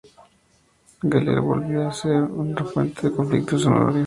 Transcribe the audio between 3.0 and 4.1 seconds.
de conflictos para Honorio.